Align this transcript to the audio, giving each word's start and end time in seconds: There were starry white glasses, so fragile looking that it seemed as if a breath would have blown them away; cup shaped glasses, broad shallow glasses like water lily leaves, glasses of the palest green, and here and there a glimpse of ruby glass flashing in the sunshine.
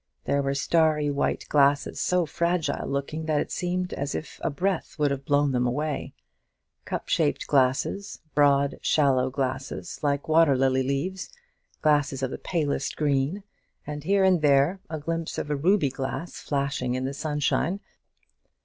There 0.23 0.41
were 0.41 0.55
starry 0.55 1.11
white 1.11 1.45
glasses, 1.47 1.99
so 1.99 2.25
fragile 2.25 2.87
looking 2.87 3.27
that 3.27 3.39
it 3.39 3.51
seemed 3.51 3.93
as 3.93 4.15
if 4.15 4.41
a 4.43 4.49
breath 4.49 4.97
would 4.97 5.11
have 5.11 5.25
blown 5.25 5.51
them 5.51 5.67
away; 5.67 6.15
cup 6.85 7.07
shaped 7.07 7.45
glasses, 7.45 8.19
broad 8.33 8.79
shallow 8.81 9.29
glasses 9.29 9.99
like 10.01 10.27
water 10.27 10.57
lily 10.57 10.81
leaves, 10.81 11.29
glasses 11.83 12.23
of 12.23 12.31
the 12.31 12.39
palest 12.39 12.95
green, 12.97 13.43
and 13.85 14.03
here 14.03 14.23
and 14.23 14.41
there 14.41 14.79
a 14.89 14.97
glimpse 14.99 15.37
of 15.37 15.51
ruby 15.51 15.91
glass 15.91 16.33
flashing 16.39 16.95
in 16.95 17.05
the 17.05 17.13
sunshine. 17.13 17.79